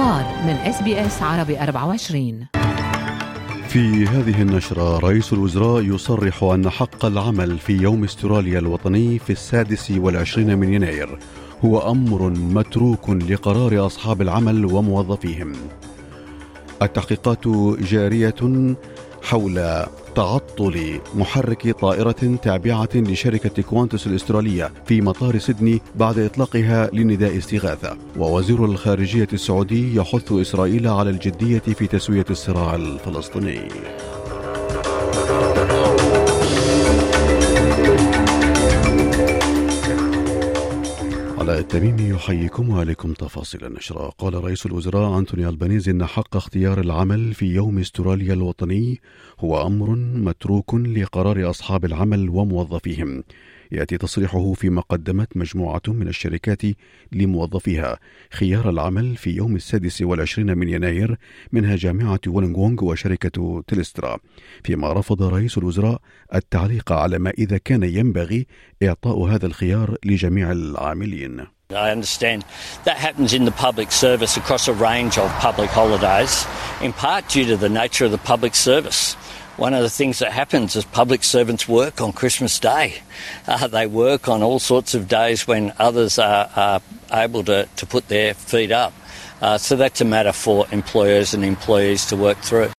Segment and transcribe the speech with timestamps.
[0.00, 2.46] الأخبار من SBS عربي 24
[3.68, 9.90] في هذه النشرة رئيس الوزراء يصرح أن حق العمل في يوم استراليا الوطني في السادس
[9.90, 11.18] والعشرين من يناير
[11.64, 15.52] هو أمر متروك لقرار أصحاب العمل وموظفيهم.
[16.82, 17.48] التحقيقات
[17.78, 18.74] جارية
[19.22, 19.58] حول
[20.14, 27.96] تعطل محرك طائرة تابعة لشركة كوانتس الأسترالية في مطار سيدني بعد إطلاقها لنداء استغاثة.
[28.18, 33.68] ووزير الخارجية السعودي يحث إسرائيل على الجدية في تسوية الصراع الفلسطيني.
[41.58, 47.46] التميمي يحييكم وعليكم تفاصيل النشرة قال رئيس الوزراء أنتوني البانيزي أن حق اختيار العمل في
[47.46, 49.00] يوم استراليا الوطني
[49.40, 53.24] هو أمر متروك لقرار أصحاب العمل وموظفيهم.
[53.72, 56.62] يأتي تصريحه فيما قدمت مجموعة من الشركات
[57.12, 57.98] لموظفيها.
[58.30, 61.18] خيار العمل في يوم السادس والعشرين من يناير
[61.52, 64.18] منها جامعة وولنغونغ وشركة تلسترا.
[64.64, 66.00] فيما رفض رئيس الوزراء
[66.34, 68.46] التعليق على ما إذا كان ينبغي
[68.82, 71.46] إعطاء هذا الخيار لجميع العاملين.
[71.72, 72.44] I understand
[72.84, 76.44] that happens in the public service across a range of public holidays,
[76.82, 79.16] in part due to the nature of the public service.
[79.60, 83.02] One of the things that happens is public servants work on Christmas Day.
[83.46, 86.80] Uh, they work on all sorts of days when others are, are
[87.12, 88.94] able to, to put their feet up.
[89.42, 92.70] Uh, so that's a matter for employers and employees to work through.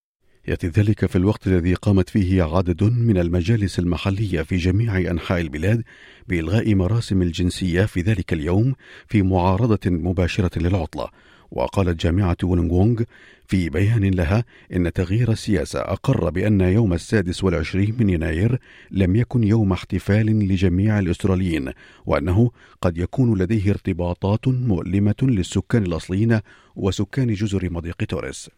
[0.47, 5.83] يأتي ذلك في الوقت الذي قامت فيه عدد من المجالس المحلية في جميع أنحاء البلاد
[6.27, 8.75] بإلغاء مراسم الجنسية في ذلك اليوم
[9.07, 11.07] في معارضة مباشرة للعطلة
[11.52, 13.03] وقالت جامعة وولنغونغ
[13.47, 14.44] في بيان لها
[14.75, 18.59] إن تغيير السياسة أقر بأن يوم السادس والعشرين من يناير
[18.91, 21.72] لم يكن يوم احتفال لجميع الأستراليين
[22.05, 26.39] وأنه قد يكون لديه ارتباطات مؤلمة للسكان الأصليين
[26.75, 28.49] وسكان جزر مضيق توريس.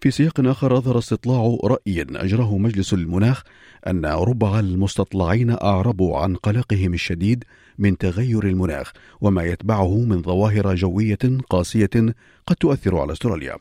[0.00, 3.42] في سياق آخر أظهر استطلاع رأي أجراه مجلس المناخ
[3.86, 7.44] أن ربع المستطلعين أعربوا عن قلقهم الشديد
[7.78, 11.18] من تغير المناخ وما يتبعه من ظواهر جوية
[11.50, 12.14] قاسية
[12.46, 13.56] قد تؤثر على أستراليا.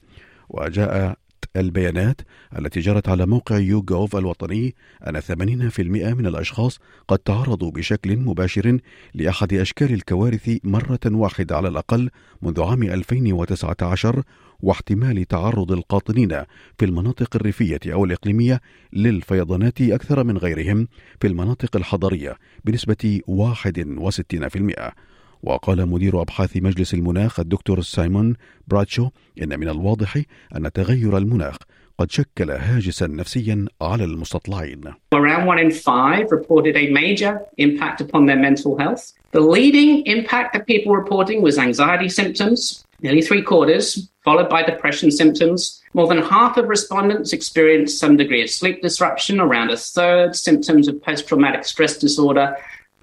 [0.49, 1.17] وجاء
[1.55, 2.21] البيانات
[2.57, 4.75] التي جرت على موقع يوغوف الوطني
[5.07, 8.79] أن 80% من الأشخاص قد تعرضوا بشكل مباشر
[9.13, 12.09] لأحد أشكال الكوارث مرة واحدة على الأقل
[12.41, 14.23] منذ عام 2019
[14.59, 16.43] واحتمال تعرض القاطنين
[16.77, 18.61] في المناطق الريفية أو الإقليمية
[18.93, 20.87] للفيضانات أكثر من غيرهم
[21.21, 25.04] في المناطق الحضرية بنسبة 61%.
[25.45, 28.33] وقال مدير أبحاث مجلس المناخ الدكتور سايمون
[28.67, 29.09] براتشو
[29.41, 30.21] إن من الواضح
[30.55, 31.57] أن تغير المناخ
[31.99, 34.81] قد شكل هاجسا نفسيا على المستطلعين.
[35.13, 39.13] Around one in five reported a major impact upon their mental health.
[39.31, 45.09] The leading impact that people reporting was anxiety symptoms, nearly three quarters, followed by depression
[45.11, 45.81] symptoms.
[45.93, 50.87] More than half of respondents experienced some degree of sleep disruption, around a third symptoms
[50.89, 52.47] of post traumatic stress disorder.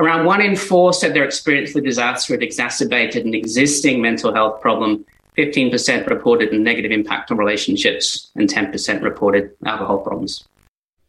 [0.03, 4.57] Around one in four said their experience with disaster had exacerbated an existing mental health
[4.67, 4.91] problem.
[5.39, 8.07] 15% reported a negative impact on relationships,
[8.39, 10.33] and 10% reported alcohol problems.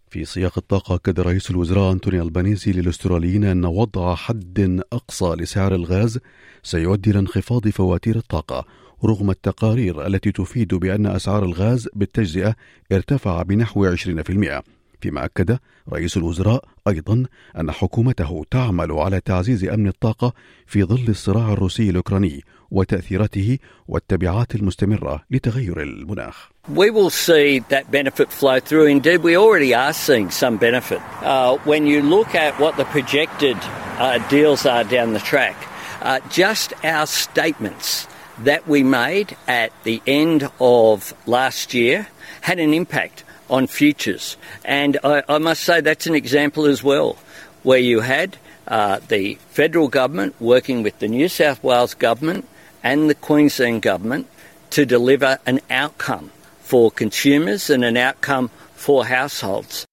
[0.10, 6.20] في سياق الطاقة أكد رئيس الوزراء أنتوني البانيزي للأستراليين أن وضع حد أقصى لسعر الغاز
[6.64, 8.66] سيؤدي إلى انخفاض فواتير الطاقة
[9.06, 12.56] رغم التقارير التي تفيد بأن أسعار الغاز بالتجزئة
[12.92, 14.62] ارتفع بنحو 20%
[15.04, 15.58] فيما أكد
[15.94, 17.26] رئيس الوزراء أيضا
[17.60, 20.34] أن حكومته تعمل على تعزيز أمن الطاقة
[20.68, 26.50] في ظل الصراع الروسي الأوكراني وتأثيراته والتبعات المستمرة لتغير المناخ.
[26.70, 28.86] We will see that benefit flow through.
[28.86, 31.02] Indeed, we already are seeing some benefit.
[31.22, 33.58] Uh, when you look at what the projected
[34.00, 35.58] uh, deals are down the track,
[36.02, 38.08] uh, just our statements
[38.50, 39.30] that we made
[39.64, 42.08] at the end of last year
[42.42, 44.38] had an impact on futures.
[44.66, 47.18] And I, I must say that's an example as well,
[47.64, 48.38] where you had
[48.68, 52.48] uh, the federal government working with the New South Wales government
[52.84, 54.28] and the Queensland government
[54.72, 59.86] to deliver an outcome for consumers and an outcome for households.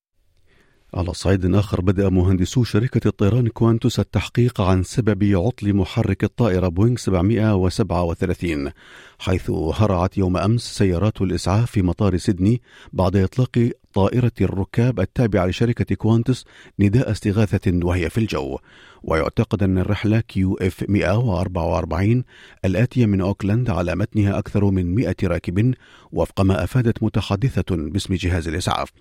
[0.94, 6.96] على صعيد آخر بدأ مهندسو شركة الطيران كوانتوس التحقيق عن سبب عطل محرك الطائرة بوينغ
[6.96, 8.70] 737
[9.19, 15.94] حيث هرعت يوم أمس سيارات الإسعاف في مطار سيدني بعد إطلاق طائرة الركاب التابعة لشركة
[15.94, 16.44] كوانتوس
[16.78, 18.58] نداء استغاثة وهي في الجو.
[19.02, 22.25] ويعتقد أن الرحلة QF 144
[22.64, 25.75] الآتية من أوكلاند على متنها أكثر من 100 راكب
[26.12, 28.92] وفق ما أفادت متحدثة باسم جهاز الإسعاف.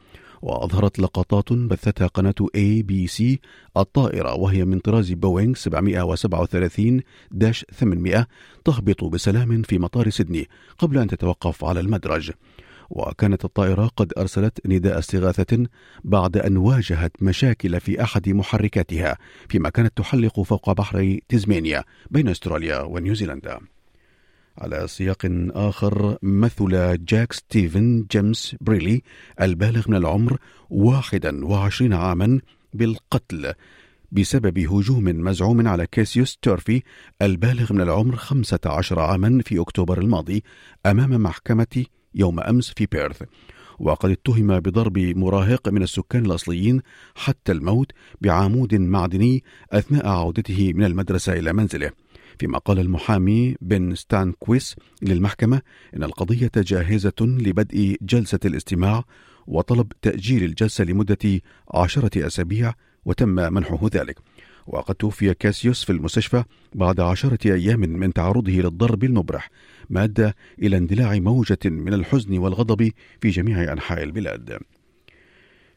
[0.41, 3.39] وأظهرت لقطات بثتها قناة ABC
[3.77, 5.59] الطائرة وهي من طراز بوينغ 737-800
[8.65, 12.31] تهبط بسلام في مطار سيدني قبل أن تتوقف على المدرج.
[12.89, 15.67] وكانت الطائرة قد أرسلت نداء استغاثة
[16.03, 19.17] بعد أن واجهت مشاكل في أحد محركاتها
[19.49, 23.59] فيما كانت تحلق فوق بحر تزمانيا بين أستراليا ونيوزيلندا.
[24.59, 29.01] على سياق آخر مثل جاك ستيفن جيمس بريلي
[29.41, 30.37] البالغ من العمر
[30.69, 32.39] 21 عاما
[32.73, 33.53] بالقتل
[34.11, 36.81] بسبب هجوم مزعوم على كاسيوس تورفي
[37.21, 40.43] البالغ من العمر 15 عاما في أكتوبر الماضي
[40.85, 41.85] أمام محكمة
[42.15, 43.23] يوم أمس في بيرث.
[43.79, 46.81] وقد اتهم بضرب مراهق من السكان الأصليين
[47.15, 47.91] حتى الموت
[48.21, 51.91] بعمود معدني أثناء عودته من المدرسة إلى منزله.
[52.39, 55.61] فيما قال المحامي بن ستان كويس للمحكمة
[55.95, 59.03] إن القضية جاهزة لبدء جلسة الاستماع
[59.47, 61.41] وطلب تأجيل الجلسة لمدة
[61.73, 62.73] عشرة أسابيع
[63.05, 64.19] وتم منحه ذلك.
[64.67, 66.43] وقد توفي كاسيوس في المستشفى
[66.75, 69.49] بعد عشرة أيام من تعرضه للضرب المبرح
[69.89, 70.31] ما أدى
[70.61, 72.91] إلى اندلاع موجة من الحزن والغضب
[73.21, 74.59] في جميع أنحاء البلاد.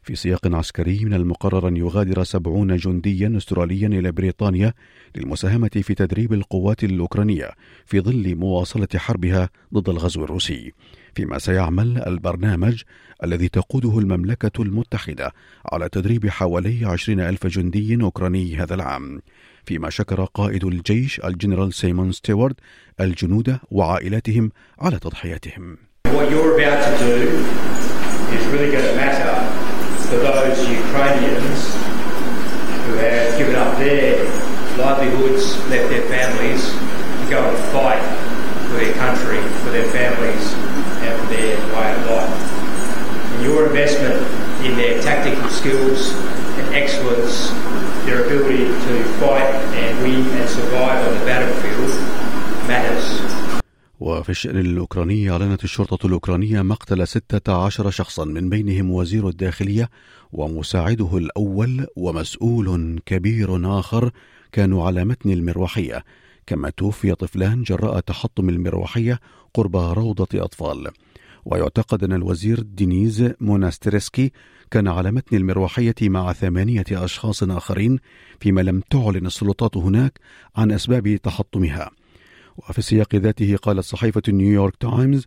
[0.02, 4.75] في سياق عسكري من المقرر أن يغادر سبعون جنديا أستراليا إلى بريطانيا
[5.16, 7.50] للمساهمة في تدريب القوات الأوكرانية
[7.87, 10.72] في ظل مواصلة حربها ضد الغزو الروسي.
[11.14, 12.82] فيما سيعمل البرنامج
[13.25, 15.32] الذي تقوده المملكة المتحدة
[15.72, 19.22] على تدريب حوالي عشرين ألف جندي أوكراني هذا العام.
[19.64, 22.55] فيما شكر قائد الجيش الجنرال سيمون ستيوارد
[23.00, 25.76] الجنود وعائلاتهم على تضحياتهم.
[26.08, 27.19] What you're about to do
[28.34, 29.41] is really going to matter.
[30.12, 31.72] For those Ukrainians
[32.84, 34.22] who have given up their
[34.76, 38.04] livelihoods, left their families to go and fight
[38.68, 40.52] for their country, for their families,
[41.00, 42.28] and for their way of life.
[43.32, 44.20] And your investment
[44.66, 47.48] in their tactical skills and excellence,
[48.04, 49.48] their ability to fight
[49.80, 51.88] and win and survive on the battlefield
[52.68, 53.31] matters.
[54.02, 59.90] وفي الشأن الأوكراني أعلنت الشرطة الأوكرانية مقتل 16 شخصا من بينهم وزير الداخلية
[60.32, 64.10] ومساعده الأول ومسؤول كبير آخر
[64.52, 66.04] كانوا على متن المروحية.
[66.46, 69.20] كما توفي طفلان جراء تحطم المروحية
[69.54, 70.90] قرب روضة أطفال.
[71.44, 74.32] ويعتقد أن الوزير دينيز موناسترسكي
[74.70, 77.98] كان على متن المروحية مع ثمانية أشخاص آخرين
[78.40, 80.20] فيما لم تعلن السلطات هناك
[80.56, 82.01] عن أسباب تحطمها.
[82.70, 85.26] وفي السياق ذاته قالت صحيفة نيويورك تايمز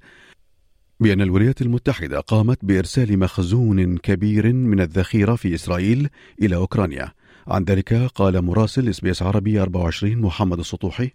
[0.99, 6.09] بأن الولايات المتحدة قامت بإرسال مخزون كبير من الذخيرة في إسرائيل
[6.41, 7.11] إلى أوكرانيا.
[7.47, 11.11] عن ذلك قال مراسل SBS عربي 24 محمد السطوحي.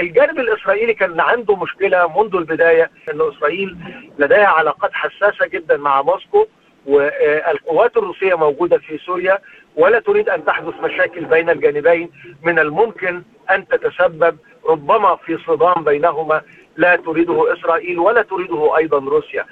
[0.00, 3.76] الجانب الإسرائيلي كان عنده مشكلة منذ البداية ان إسرائيل
[4.18, 6.46] لديها علاقات حساسة جدا مع موسكو.
[6.86, 9.38] والقوات الروسية موجودة في سوريا
[9.76, 12.10] ولا تريد أن تحدث مشاكل بين الجانبين
[12.42, 14.38] من الممكن أن تتسبب.
[14.68, 16.42] ربما في صدام بينهما
[16.76, 19.46] لا تريده إسرائيل ولا تريده أيضا روسيا.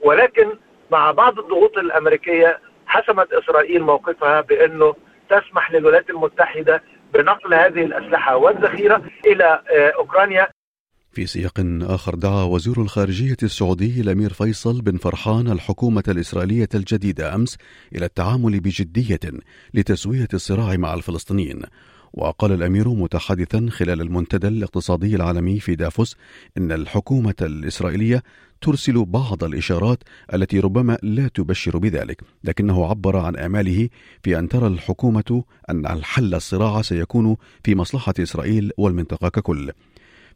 [0.00, 0.48] ولكن
[0.90, 4.94] مع بعض الضغوط الأمريكية حسمت إسرائيل موقفها بأنه
[5.28, 6.82] تسمح للولايات المتحدة
[7.14, 9.60] بنقل هذه الأسلحة والذخيرة إلى
[9.96, 10.48] أوكرانيا
[11.12, 17.56] في سياق آخر دعا وزير الخارجية السعودي الأمير فيصل بن فرحان الحكومة الإسرائيلية الجديدة أمس
[17.94, 19.20] إلى التعامل بجدية
[19.74, 21.62] لتسوية الصراع مع الفلسطينيين.
[22.12, 26.16] وقال الأمير متحدثا خلال المنتدى الاقتصادي العالمي في دافوس
[26.58, 28.22] إن الحكومة الإسرائيلية
[28.60, 30.02] ترسل بعض الإشارات
[30.34, 33.88] التي ربما لا تبشر بذلك لكنه عبر عن آماله
[34.22, 39.72] في أن ترى الحكومة أن الحل الصراع سيكون في مصلحة إسرائيل والمنطقة ككل.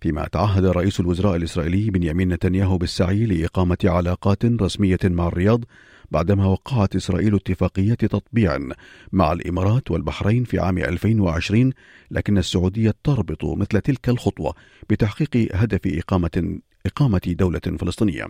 [0.00, 5.64] فيما تعهد رئيس الوزراء الإسرائيلي بنيامين نتنياهو بالسعي لإقامة علاقات رسمية مع الرياض
[6.10, 8.58] بعدما وقعت إسرائيل اتفاقية تطبيع
[9.12, 11.72] مع الإمارات والبحرين في عام 2020
[12.10, 14.54] لكن السعودية تربط مثل تلك الخطوة
[14.90, 18.26] بتحقيق هدف إقامة إقامة دولة فلسطينية.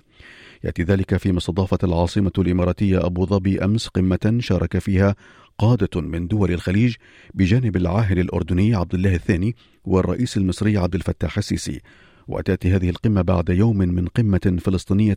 [0.65, 5.15] يأتي ذلك فيما استضافت العاصمة الإماراتية أبو ظبي أمس قمة شارك فيها
[5.59, 6.95] قادة من دول الخليج
[7.35, 11.81] بجانب العاهل الأردني عبد الله الثاني والرئيس المصري عبد الفتاح السيسي.
[12.29, 15.17] وتاتي هذه القمة بعد يوم من قمة فلسطينية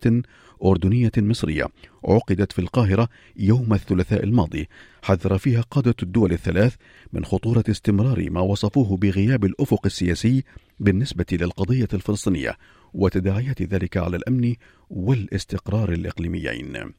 [0.65, 1.65] أردنية مصرية
[2.06, 4.70] عقدت في القاهرة يوم الثلاثاء الماضي
[5.03, 6.75] حذر فيها قادة الدول الثلاث
[7.13, 10.44] من خطورة استمرار ما وصفوه بغياب الأفق السياسي
[10.79, 12.58] بالنسبة للقضية الفلسطينية
[12.94, 14.56] وتداعيات ذلك على الأمن
[14.89, 16.94] والاستقرار الإقليميين.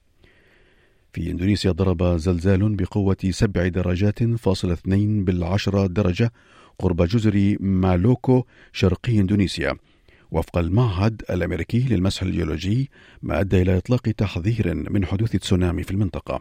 [1.18, 6.32] في إندونيسيا ضرب زلزال بقوة سبع درجات فاصل اثنين بالعشرة درجة
[6.78, 9.75] قرب جزر مالوكو شرقي إندونيسيا.
[10.30, 12.90] وفق المعهد الأمريكي للمسح الجيولوجي
[13.22, 16.40] ما أدى إلى إطلاق تحذير من حدوث تسونامي في المنطقة.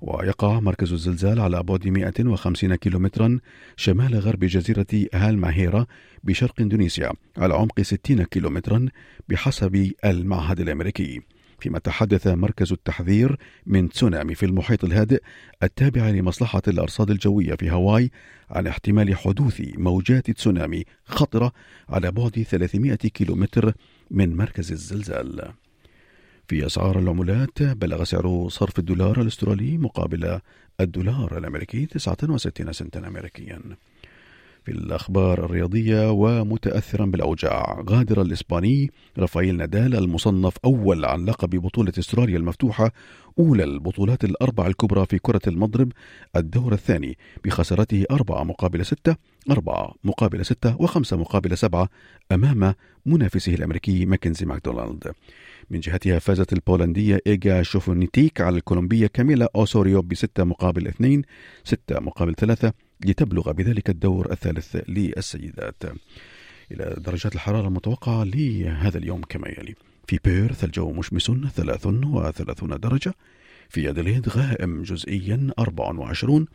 [0.00, 3.38] ويقع مركز الزلزال على بعد 150 كيلومترا
[3.76, 5.86] شمال غرب جزيرة هالماهيرا
[6.24, 8.88] بشرق إندونيسيا على عمق 60 كيلومترا
[9.28, 11.35] بحسب المعهد الأمريكي.
[11.58, 15.22] فيما تحدث مركز التحذير من تسونامي في المحيط الهادئ
[15.62, 18.10] التابع لمصلحة الأرصاد الجوية في هاواي
[18.50, 21.52] عن احتمال حدوث موجات تسونامي خطرة
[21.88, 23.72] على بعد 300 كيلومتر
[24.10, 25.52] من مركز الزلزال.
[26.48, 30.40] في أسعار العملات بلغ سعر صرف الدولار الأسترالي مقابل
[30.80, 33.60] الدولار الأمريكي 69 سنتا أمريكيا.
[34.66, 37.84] في الأخبار الرياضية ومتأثرا بالأوجاع.
[37.88, 42.92] غادر الإسباني رافائيل نادال المصنف أول عن لقب بطولة استراليا المفتوحة
[43.38, 45.92] أولى البطولات الأربع الكبرى في كرة المضرب
[46.36, 49.16] الدور الثاني بخسارته أربعة مقابل ستة
[49.50, 51.88] أربعة مقابل ستة وخمسة مقابل سبعة
[52.32, 52.74] أمام
[53.06, 55.12] منافسه الأمريكي ماكنزي ماكدونالد.
[55.70, 61.22] من جهتها فازت البولندية إيجا شوفونيتيك على الكولومبية كاميلا أوسوريو بستة مقابل اثنين
[61.64, 62.72] ستة مقابل ثلاثة
[63.04, 65.82] لتبلغ بذلك الدور الثالث للسيدات.
[66.72, 69.74] إلى درجات الحرارة المتوقعة لهذا اليوم كما يلي.
[70.06, 73.14] في بيرث الجو مشمس 33 درجة.
[73.68, 76.46] في أدليد غائم جزئيا 24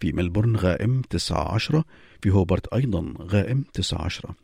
[0.00, 1.82] في ملبورن غائم 19
[2.22, 4.34] في هوبرت أيضا غائم 19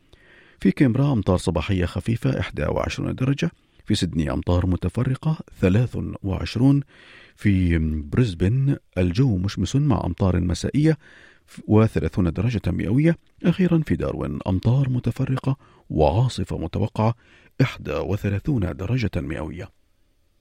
[0.59, 2.29] في كامبرا أمطار صباحية خفيفة
[2.59, 3.51] 21 درجة.
[3.85, 6.81] في سيدني أمطار متفرقة 23
[7.35, 10.97] في بريسبن الجو مشمس مع أمطار مسائية
[11.59, 15.57] و30 درجة مئوية أخيرا في داروين أمطار متفرقة
[15.89, 17.15] وعاصفة متوقعة
[17.89, 19.69] 31 درجة مئوية.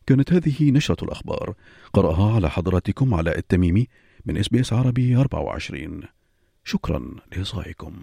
[0.07, 1.55] كانت هذه نشرة الأخبار.
[1.93, 3.89] قرأها على حضراتكم علاء التميمي
[4.27, 6.01] من SBS عربي 24
[6.65, 8.03] شكرا لإصغائكم.